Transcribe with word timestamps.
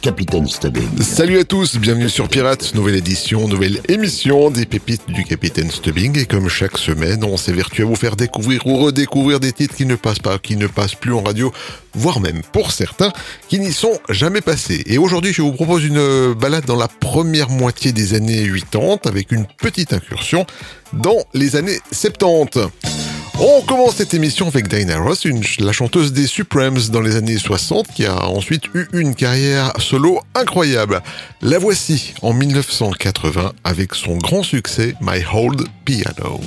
Capitaine 0.00 0.46
Stubbing. 0.46 1.02
Salut 1.02 1.38
à 1.38 1.44
tous, 1.44 1.76
bienvenue 1.76 2.08
sur 2.08 2.28
Pirates, 2.28 2.74
nouvelle 2.74 2.96
édition, 2.96 3.48
nouvelle 3.48 3.80
émission 3.88 4.50
des 4.50 4.66
pépites 4.66 5.08
du 5.08 5.24
Capitaine 5.24 5.70
Stubbing. 5.70 6.18
Et 6.18 6.26
comme 6.26 6.48
chaque 6.48 6.78
semaine, 6.78 7.24
on 7.24 7.36
s'évertue 7.36 7.82
à 7.82 7.84
vous 7.84 7.96
faire 7.96 8.16
découvrir 8.16 8.66
ou 8.66 8.78
redécouvrir 8.78 9.40
des 9.40 9.52
titres 9.52 9.74
qui 9.74 9.86
ne 9.86 9.96
passent 9.96 10.18
pas, 10.18 10.38
qui 10.38 10.56
ne 10.56 10.66
passent 10.66 10.94
plus 10.94 11.12
en 11.12 11.22
radio, 11.22 11.52
voire 11.94 12.20
même 12.20 12.42
pour 12.52 12.72
certains 12.72 13.12
qui 13.48 13.58
n'y 13.58 13.72
sont 13.72 13.98
jamais 14.08 14.40
passés. 14.40 14.82
Et 14.86 14.98
aujourd'hui, 14.98 15.32
je 15.32 15.42
vous 15.42 15.52
propose 15.52 15.84
une 15.84 16.34
balade 16.34 16.64
dans 16.64 16.76
la 16.76 16.88
première 16.88 17.50
moitié 17.50 17.92
des 17.92 18.14
années 18.14 18.50
80 18.70 18.98
avec 19.04 19.32
une 19.32 19.46
petite 19.60 19.92
incursion 19.92 20.46
dans 20.92 21.24
les 21.34 21.56
années 21.56 21.80
70. 21.92 22.97
On 23.40 23.60
commence 23.60 23.94
cette 23.94 24.14
émission 24.14 24.48
avec 24.48 24.66
Diana 24.66 24.98
Ross, 24.98 25.24
la 25.60 25.70
chanteuse 25.70 26.12
des 26.12 26.26
Supremes 26.26 26.78
dans 26.90 27.00
les 27.00 27.14
années 27.14 27.38
60, 27.38 27.86
qui 27.86 28.04
a 28.04 28.28
ensuite 28.28 28.64
eu 28.74 28.86
une 28.92 29.14
carrière 29.14 29.72
solo 29.78 30.20
incroyable. 30.34 31.00
La 31.40 31.60
voici 31.60 32.14
en 32.22 32.32
1980 32.32 33.52
avec 33.62 33.94
son 33.94 34.16
grand 34.16 34.42
succès 34.42 34.94
My 35.00 35.22
Old 35.32 35.68
Piano. 35.84 36.40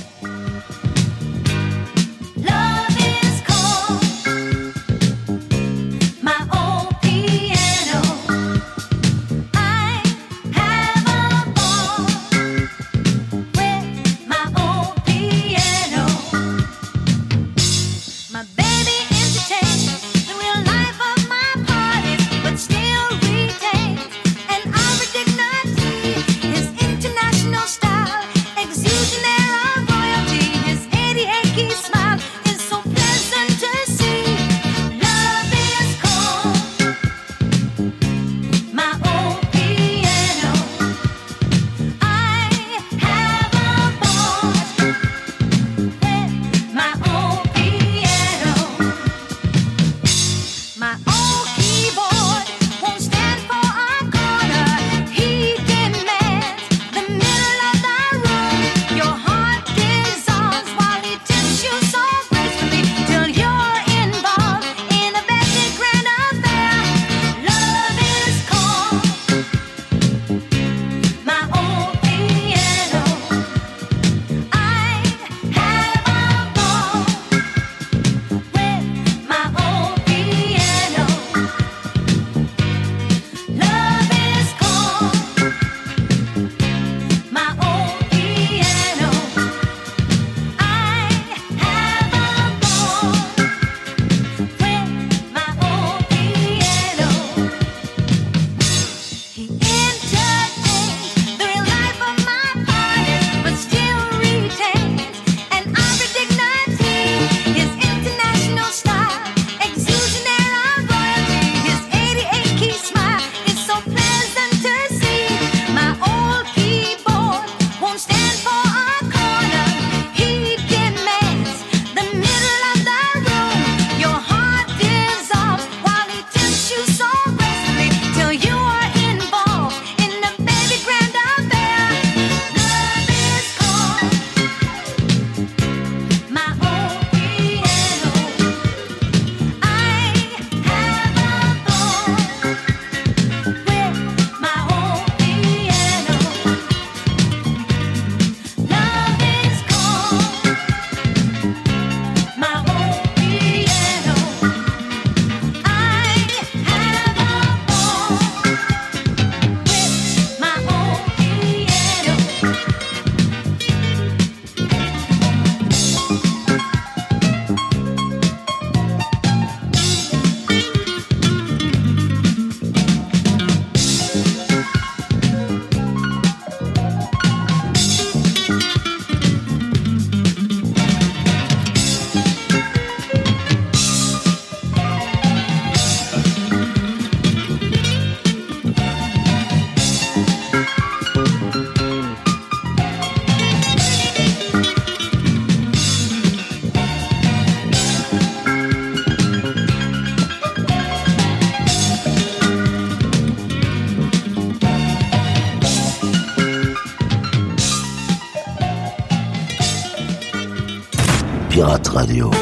Radio. 211.92 212.41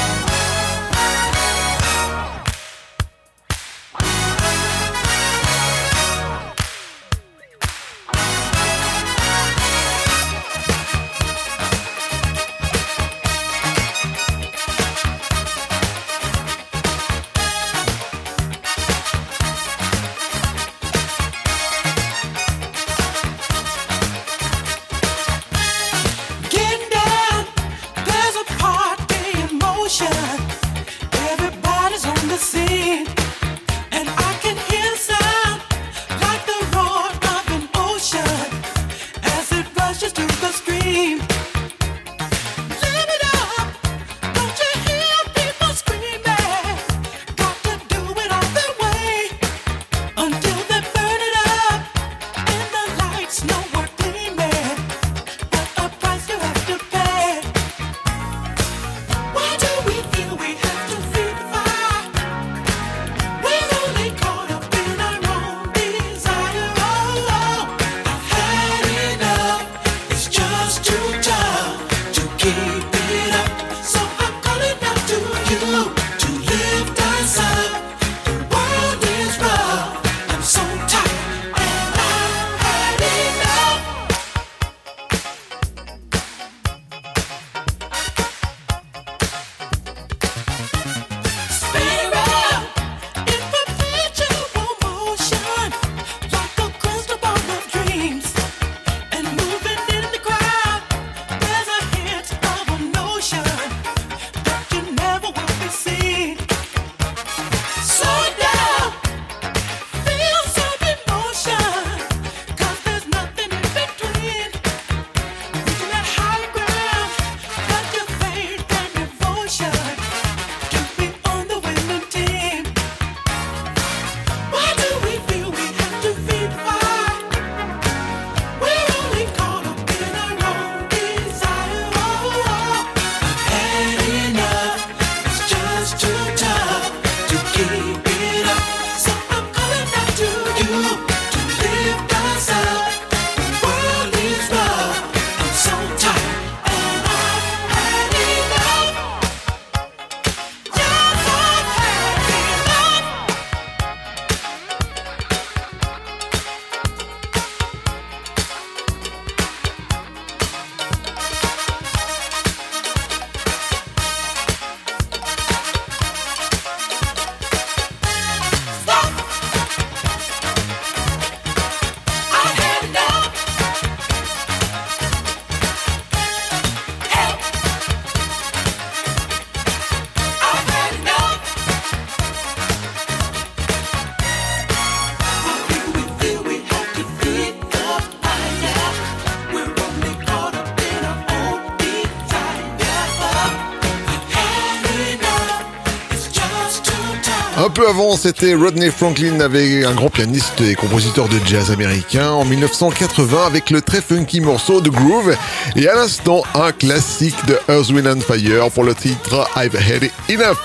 c'était 198.17 198.53
Rodney 198.53 198.89
Franklin, 198.89 199.39
avec 199.39 199.83
un 199.83 199.93
grand 199.93 200.09
pianiste 200.09 200.61
et 200.61 200.75
compositeur 200.75 201.27
de 201.27 201.37
jazz 201.45 201.71
américain 201.71 202.31
en 202.31 202.45
1980 202.45 203.45
avec 203.45 203.69
le 203.69 203.81
très 203.81 204.01
funky 204.01 204.41
morceau 204.41 204.81
de 204.81 204.89
Groove 204.89 205.35
et 205.75 205.87
à 205.87 205.95
l'instant 205.95 206.43
un 206.55 206.71
classique 206.71 207.35
de 207.47 207.57
Earth, 207.69 207.91
and 208.05 208.21
Fire 208.21 208.69
pour 208.71 208.83
le 208.83 208.95
titre 208.95 209.47
I've 209.55 209.75
Had 209.75 210.09
Enough. 210.29 210.57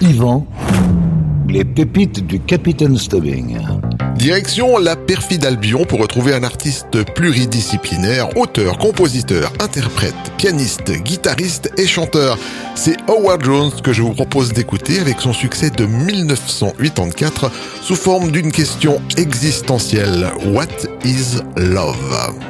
Yvan, 0.00 0.46
les 1.48 1.64
pépites 1.64 2.26
du 2.26 2.40
Capitaine 2.40 2.96
Stubbing. 2.96 3.58
Direction 4.16 4.76
la 4.76 4.96
perfide 4.96 5.46
Albion 5.46 5.84
pour 5.86 6.00
retrouver 6.00 6.34
un 6.34 6.42
artiste 6.42 7.04
pluridisciplinaire, 7.14 8.36
auteur, 8.36 8.76
compositeur, 8.76 9.50
interprète, 9.60 10.14
pianiste, 10.36 10.92
guitariste 11.02 11.70
et 11.78 11.86
chanteur. 11.86 12.36
C'est 12.82 12.96
Howard 13.10 13.44
Jones 13.44 13.72
que 13.84 13.92
je 13.92 14.00
vous 14.00 14.14
propose 14.14 14.54
d'écouter 14.54 15.00
avec 15.00 15.20
son 15.20 15.34
succès 15.34 15.68
de 15.68 15.84
1984 15.84 17.50
sous 17.82 17.94
forme 17.94 18.30
d'une 18.30 18.50
question 18.50 19.02
existentielle. 19.18 20.30
What 20.46 20.88
is 21.04 21.42
love? 21.58 22.49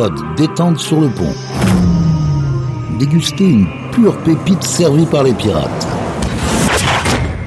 mode 0.00 0.34
détente 0.34 0.78
sur 0.78 0.98
le 0.98 1.10
pont. 1.10 1.34
Déguster 2.98 3.44
une 3.44 3.66
pure 3.92 4.16
pépite 4.22 4.62
servie 4.62 5.04
par 5.04 5.24
les 5.24 5.34
pirates. 5.34 5.86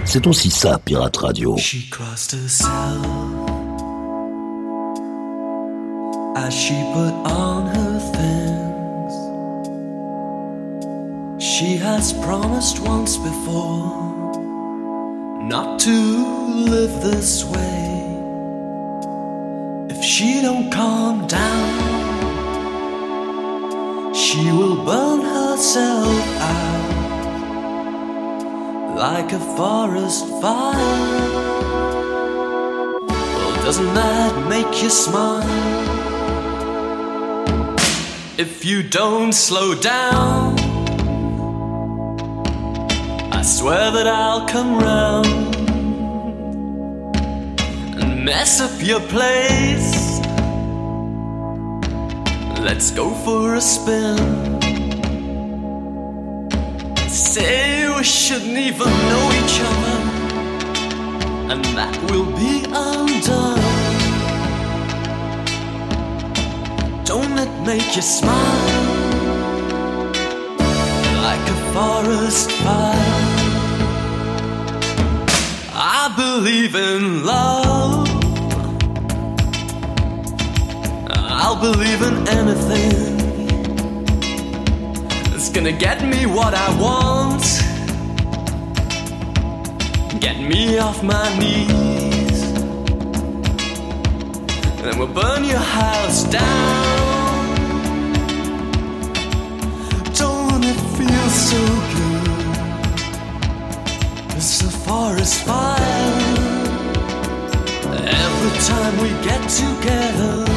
C'est 0.06 0.28
aussi 0.28 0.52
ça, 0.52 0.80
Pirate 0.86 1.18
Radio. 1.18 1.58
She 1.58 1.90
crossed 1.90 2.34
herself 2.34 2.70
as 6.36 6.52
she 6.52 6.76
put 6.94 7.14
on 7.26 7.66
her 7.66 8.00
things. 8.12 9.14
She 11.40 11.78
has 11.78 12.14
promised 12.22 12.80
once 12.82 13.18
before. 13.18 14.04
not 15.50 15.78
to 15.78 15.92
live 16.72 17.02
this 17.02 17.44
way 17.44 18.00
if 19.90 20.02
she 20.02 20.42
don't 20.42 20.72
calm 20.72 21.28
down 21.28 21.93
She 24.14 24.52
will 24.52 24.76
burn 24.86 25.22
herself 25.22 26.38
out 26.40 26.84
like 28.96 29.32
a 29.34 29.40
forest 29.58 30.28
fire. 30.40 30.78
Well, 33.08 33.56
doesn't 33.66 33.94
that 33.96 34.48
make 34.48 34.84
you 34.84 34.90
smile? 34.92 35.42
If 38.38 38.64
you 38.64 38.84
don't 38.84 39.34
slow 39.34 39.74
down, 39.74 40.60
I 43.32 43.42
swear 43.42 43.90
that 43.92 44.06
I'll 44.06 44.48
come 44.48 44.78
round 44.78 45.56
and 48.00 48.24
mess 48.24 48.62
up 48.62 48.80
your 48.80 49.00
place 49.00 50.13
Let's 52.64 52.92
go 52.92 53.14
for 53.26 53.56
a 53.56 53.62
spin. 53.62 54.18
Say 57.10 57.90
we 57.94 58.04
shouldn't 58.04 58.58
even 58.58 58.88
know 58.88 59.26
each 59.40 59.60
other, 59.72 60.00
and 61.52 61.64
that 61.78 61.96
will 62.10 62.32
be 62.32 62.64
undone. 62.72 63.60
Don't 67.04 67.36
let 67.36 67.52
make 67.68 67.96
you 67.98 68.02
smile 68.02 68.84
like 71.22 71.46
a 71.56 71.60
forest 71.74 72.50
fire? 72.64 73.34
I 75.76 76.14
believe 76.16 76.76
in 76.76 77.26
love. 77.26 78.13
I'll 81.46 81.60
believe 81.60 82.02
in 82.02 82.26
anything. 82.30 83.20
It's 85.36 85.50
gonna 85.50 85.74
get 85.74 86.02
me 86.02 86.26
what 86.26 86.54
I 86.54 86.70
want. 86.80 87.44
Get 90.22 90.40
me 90.40 90.78
off 90.78 91.04
my 91.04 91.28
knees. 91.38 92.44
And 94.78 94.86
then 94.86 94.98
we'll 94.98 95.16
burn 95.22 95.44
your 95.44 95.66
house 95.82 96.24
down. 96.24 97.56
Don't 100.16 100.64
it 100.64 100.80
feel 100.96 101.30
so 101.50 101.62
good? 101.98 102.58
It's 104.38 104.62
a 104.62 104.72
forest 104.86 105.44
fire. 105.44 106.14
Every 108.24 108.54
time 108.70 108.94
we 109.04 109.10
get 109.28 109.42
together. 109.50 110.54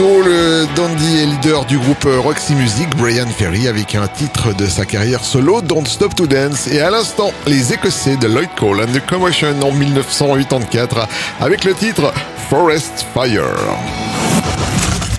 Le 0.00 0.66
dandy 0.76 1.18
et 1.18 1.26
leader 1.26 1.66
du 1.66 1.76
groupe 1.76 2.08
Roxy 2.24 2.54
Music, 2.54 2.88
Brian 2.96 3.26
Ferry, 3.26 3.68
avec 3.68 3.94
un 3.94 4.08
titre 4.08 4.56
de 4.56 4.64
sa 4.64 4.86
carrière 4.86 5.22
solo, 5.22 5.60
Don't 5.60 5.84
Stop 5.84 6.14
to 6.14 6.26
Dance, 6.26 6.68
et 6.68 6.80
à 6.80 6.90
l'instant, 6.90 7.32
les 7.46 7.74
Écossais 7.74 8.16
de 8.16 8.26
Lloyd 8.26 8.48
Cole 8.58 8.80
and 8.80 8.94
the 8.94 9.06
Commotion 9.06 9.54
en 9.62 9.72
1984, 9.72 11.06
avec 11.38 11.64
le 11.64 11.74
titre 11.74 12.14
Forest 12.48 13.04
Fire. 13.12 13.44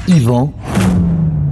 Yvan, 0.07 0.51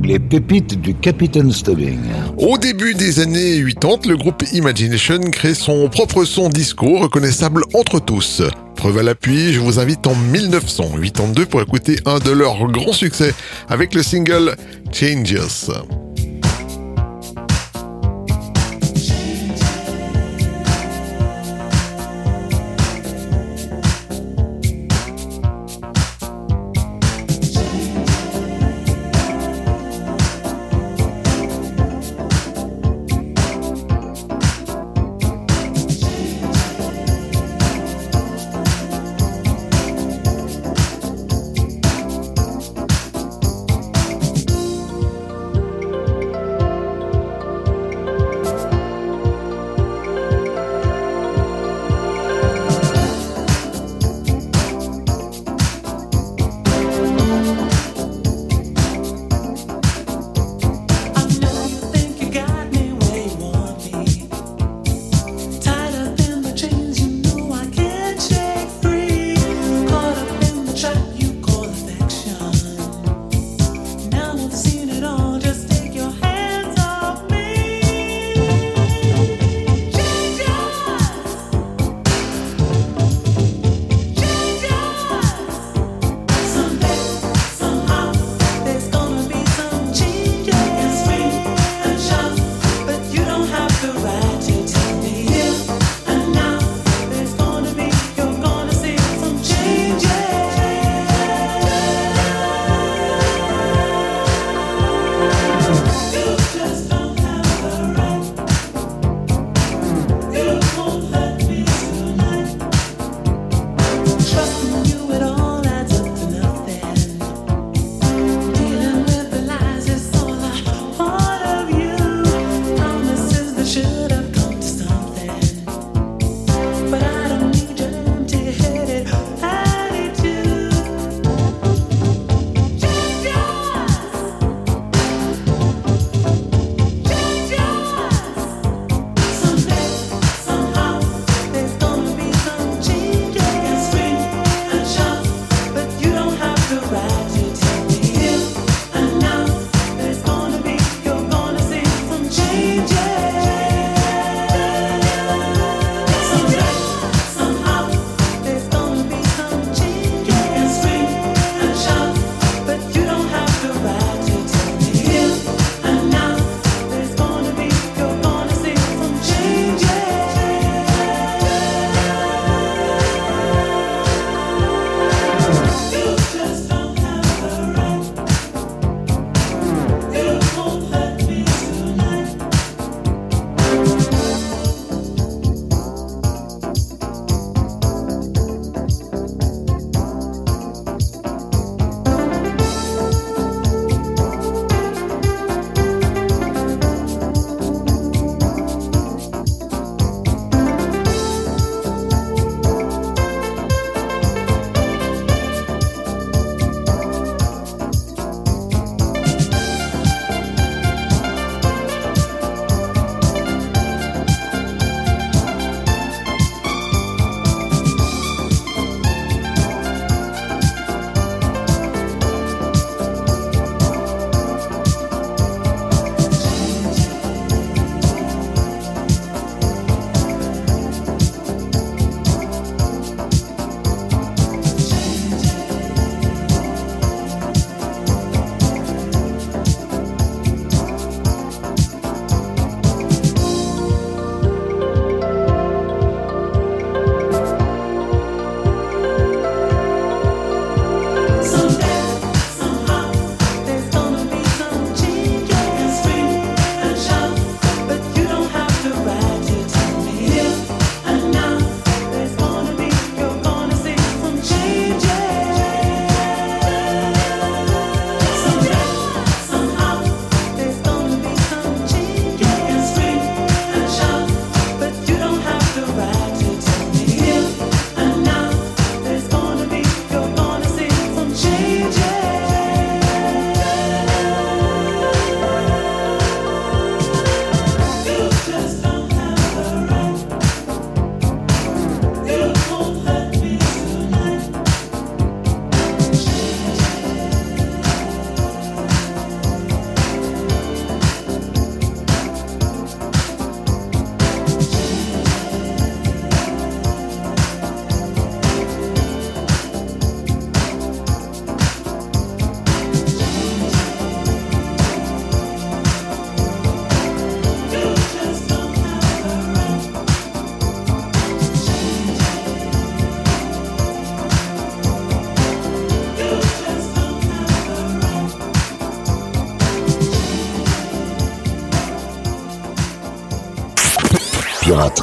les 0.04 0.18
pépites 0.18 0.82
du 0.82 0.96
Capitaine 0.96 1.52
Stubbing. 1.52 2.00
Au 2.36 2.58
début 2.58 2.96
des 2.96 3.20
années 3.20 3.64
80, 3.64 4.08
le 4.08 4.18
groupe 4.18 4.44
Imagination 4.54 5.20
crée 5.32 5.54
son 5.54 5.88
propre 5.88 6.26
son 6.26 6.50
disco 6.50 6.98
reconnaissable 6.98 7.62
entre 7.76 8.00
tous. 8.00 8.42
Preuve 8.80 9.00
à 9.00 9.04
l'appui, 9.04 9.52
je 9.52 9.60
vous 9.60 9.78
invite 9.78 10.08
en 10.08 10.16
1982 10.16 11.46
pour 11.46 11.62
écouter 11.62 11.98
un 12.06 12.20
de 12.20 12.32
leurs 12.32 12.66
grands 12.72 12.94
succès 12.94 13.34
avec 13.68 13.94
le 13.94 14.02
single 14.02 14.56
Changes. 14.94 15.70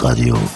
Radio. 0.07 0.56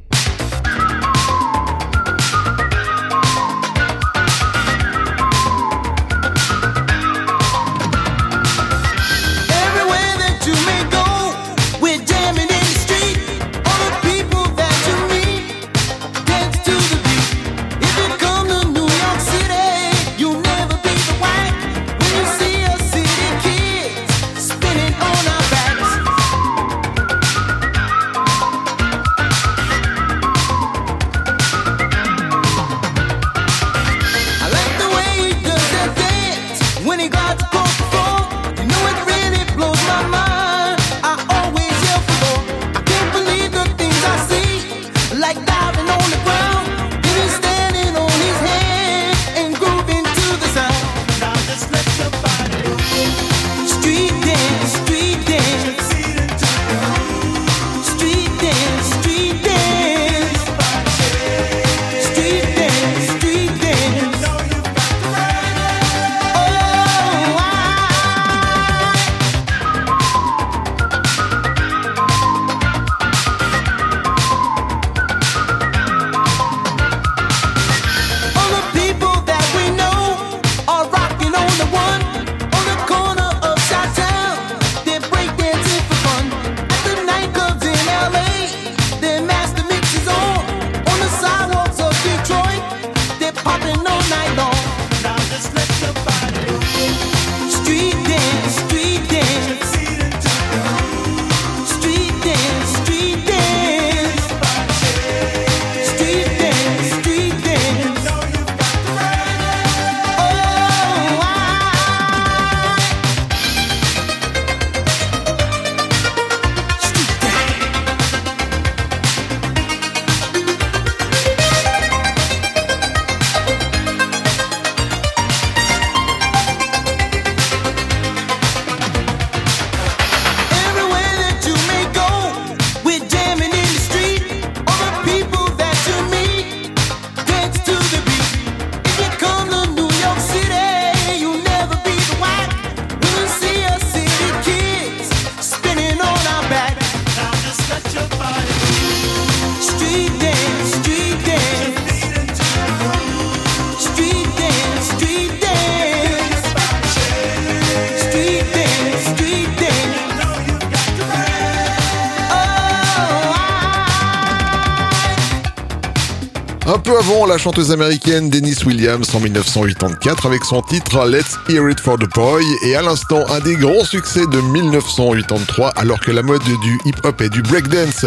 chanteuse 167.41 167.71
américaine 167.71 168.29
Denise 168.29 168.63
Williams 168.65 169.15
en 169.15 169.19
1984 169.19 170.27
avec 170.27 170.45
son 170.45 170.61
titre 170.61 171.07
Let's 171.07 171.39
Hear 171.49 171.71
It 171.71 171.79
for 171.79 171.97
the 171.97 172.07
Boy 172.13 172.43
et 172.63 172.75
à 172.75 172.83
l'instant 172.83 173.23
un 173.31 173.39
des 173.39 173.55
grands 173.55 173.83
succès 173.83 174.21
de 174.31 174.39
1983 174.41 175.69
alors 175.69 175.99
que 175.99 176.11
la 176.11 176.21
mode 176.21 176.43
du 176.43 176.79
hip-hop 176.85 177.19
et 177.19 177.29
du 177.29 177.41
breakdance 177.41 178.05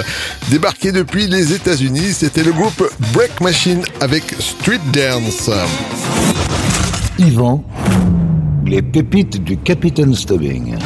débarquait 0.51 0.93
depuis 0.93 1.27
les 1.27 1.53
États-Unis, 1.53 2.13
c'était 2.13 2.45
le 2.45 2.53
groupe 2.53 2.89
Break 3.13 3.41
Machine 3.41 3.83
avec 4.01 4.23
Street 4.39 4.79
Dance. 4.93 5.51
Yvan, 7.19 7.65
les 8.65 8.83
pépites 8.83 9.43
du 9.43 9.57
Capitaine 9.57 10.15
Stubbing. 10.15 10.77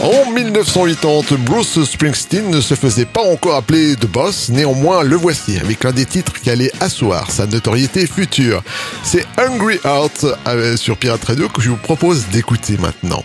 En 0.00 0.30
1980, 0.30 1.36
Bruce 1.40 1.82
Springsteen 1.84 2.50
ne 2.50 2.60
se 2.60 2.74
faisait 2.74 3.04
pas 3.04 3.22
encore 3.22 3.56
appeler 3.56 3.96
The 3.96 4.06
Boss, 4.06 4.48
néanmoins 4.48 5.02
le 5.02 5.16
voici 5.16 5.58
avec 5.58 5.82
l'un 5.82 5.90
des 5.90 6.06
titres 6.06 6.34
qui 6.40 6.50
allait 6.50 6.70
asseoir 6.78 7.32
sa 7.32 7.46
notoriété 7.46 8.06
future. 8.06 8.62
C'est 9.02 9.26
Hungry 9.36 9.80
Heart 9.84 10.24
euh, 10.46 10.76
sur 10.76 10.96
Pirate 10.96 11.24
Radio 11.24 11.48
que 11.48 11.60
je 11.60 11.70
vous 11.70 11.76
propose 11.76 12.26
d'écouter 12.28 12.76
maintenant. 12.78 13.24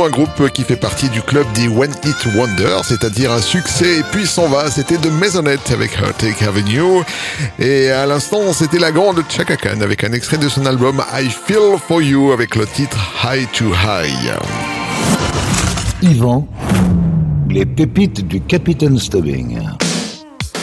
Un 0.00 0.08
groupe 0.08 0.50
qui 0.52 0.62
fait 0.62 0.76
partie 0.76 1.10
du 1.10 1.20
club 1.20 1.46
des 1.52 1.68
One 1.68 1.92
Hit 2.04 2.34
Wonder, 2.34 2.78
c'est-à-dire 2.82 3.30
un 3.30 3.42
succès 3.42 3.98
et 3.98 4.02
puis 4.10 4.26
s'en 4.26 4.48
va, 4.48 4.70
c'était 4.70 4.96
de 4.96 5.10
Maisonette 5.10 5.70
avec 5.70 5.92
Heartache 5.96 6.42
Avenue. 6.42 7.02
Et 7.58 7.90
à 7.90 8.06
l'instant, 8.06 8.52
c'était 8.54 8.78
la 8.78 8.90
grande 8.90 9.22
Chaka 9.28 9.56
Khan 9.56 9.80
avec 9.82 10.02
un 10.02 10.12
extrait 10.12 10.38
de 10.38 10.48
son 10.48 10.64
album 10.64 11.04
I 11.12 11.28
Feel 11.28 11.76
For 11.86 12.00
You 12.00 12.32
avec 12.32 12.56
le 12.56 12.66
titre 12.66 12.96
High 13.22 13.46
to 13.52 13.66
High. 13.66 14.32
Yvan, 16.02 16.48
les 17.50 17.66
pépites 17.66 18.26
du 18.26 18.40
Capitaine 18.40 18.98
Stubbing. 18.98 19.58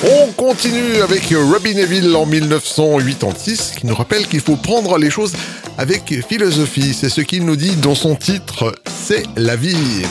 On 0.03 0.31
continue 0.31 1.01
avec 1.03 1.33
Robbie 1.33 1.75
Neville 1.75 2.15
en 2.15 2.25
1986 2.25 3.73
qui 3.79 3.85
nous 3.85 3.95
rappelle 3.95 4.27
qu'il 4.27 4.41
faut 4.41 4.55
prendre 4.55 4.97
les 4.97 5.11
choses 5.11 5.33
avec 5.77 6.25
philosophie. 6.27 6.93
C'est 6.93 7.09
ce 7.09 7.21
qu'il 7.21 7.45
nous 7.45 7.55
dit 7.55 7.75
dans 7.75 7.95
son 7.95 8.15
titre 8.15 8.73
C'est 9.11 9.25
la 9.37 9.55
vie. 9.55 10.05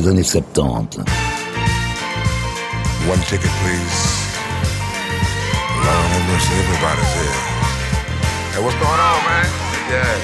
des 0.00 0.08
années 0.08 0.22
70. 0.22 0.98
One 3.06 3.20
ticket, 3.28 3.50
please. 3.60 4.00
Long 5.84 6.06
have 6.12 6.24
mercy, 6.28 6.54
everybody's 6.62 7.12
here. 7.18 7.38
Hey, 8.52 8.62
what's 8.64 8.76
going 8.76 9.00
on, 9.10 9.20
man? 9.28 9.46
Yeah, 9.90 10.14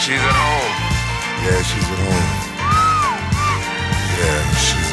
she's 0.00 0.22
at 0.30 0.36
home. 0.44 0.72
Yeah, 1.44 1.62
she's 1.62 1.88
at 1.94 2.00
home. 2.06 2.28
Yeah, 4.18 4.38
she's 4.64 4.85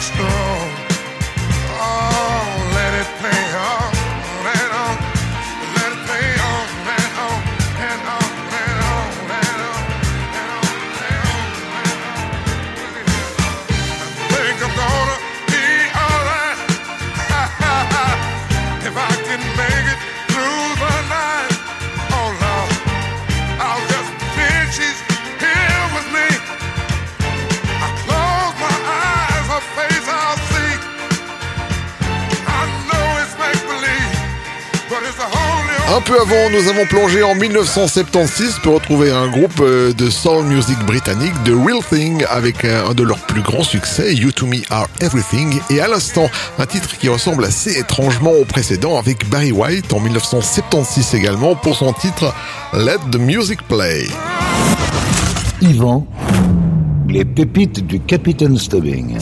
strong. 0.00 0.77
Nous 36.50 36.68
avons 36.68 36.84
plongé 36.84 37.22
en 37.22 37.34
1976 37.34 38.58
pour 38.62 38.74
retrouver 38.74 39.10
un 39.10 39.28
groupe 39.28 39.60
euh, 39.60 39.94
de 39.94 40.10
soul 40.10 40.44
music 40.44 40.78
britannique, 40.80 41.32
The 41.44 41.52
Real 41.52 41.82
Thing, 41.82 42.22
avec 42.28 42.66
un 42.66 42.92
de 42.92 43.02
leurs 43.02 43.18
plus 43.20 43.40
grands 43.40 43.62
succès, 43.62 44.14
You 44.14 44.30
To 44.32 44.46
Me 44.46 44.58
Are 44.68 44.88
Everything, 45.00 45.58
et 45.70 45.80
à 45.80 45.88
l'instant, 45.88 46.28
un 46.58 46.66
titre 46.66 46.98
qui 46.98 47.08
ressemble 47.08 47.44
assez 47.44 47.78
étrangement 47.78 48.32
au 48.32 48.44
précédent 48.44 48.98
avec 48.98 49.28
Barry 49.30 49.52
White 49.52 49.92
en 49.94 50.00
1976 50.00 51.14
également 51.14 51.54
pour 51.54 51.74
son 51.74 51.94
titre 51.94 52.34
Let 52.74 52.98
the 53.10 53.18
Music 53.18 53.62
Play. 53.62 54.06
Yvan, 55.62 56.06
les 57.08 57.24
pépites 57.24 57.86
du 57.86 58.00
Stubbing. 58.58 59.18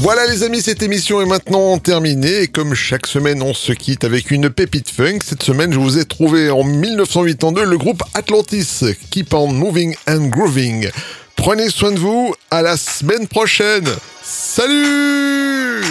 Voilà 0.00 0.26
les 0.26 0.42
amis, 0.42 0.60
cette 0.60 0.82
émission 0.82 1.20
est 1.20 1.26
maintenant 1.26 1.78
terminée. 1.78 2.42
Et 2.42 2.48
comme 2.48 2.74
chaque 2.74 3.06
semaine 3.06 3.42
on 3.42 3.54
se 3.54 3.72
quitte 3.72 4.04
avec 4.04 4.30
une 4.30 4.50
pépite 4.50 4.90
funk, 4.90 5.18
cette 5.24 5.42
semaine 5.42 5.72
je 5.72 5.78
vous 5.78 5.98
ai 5.98 6.04
trouvé 6.04 6.50
en 6.50 6.62
1982 6.64 7.64
le 7.64 7.78
groupe 7.78 8.02
Atlantis, 8.14 8.82
Keep 9.10 9.34
on 9.34 9.52
Moving 9.52 9.96
and 10.06 10.26
Grooving. 10.26 10.90
Prenez 11.34 11.70
soin 11.70 11.92
de 11.92 11.98
vous, 11.98 12.34
à 12.50 12.62
la 12.62 12.76
semaine 12.76 13.26
prochaine. 13.26 13.88
Salut 14.22 15.82